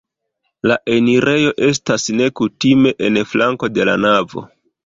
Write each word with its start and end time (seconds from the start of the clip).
La 0.71 0.77
enirejo 0.93 1.51
estas 1.67 2.07
nekutime 2.21 2.97
en 3.09 3.23
flanko 3.35 3.71
de 3.77 3.91
la 3.93 3.97
navo. 4.09 4.49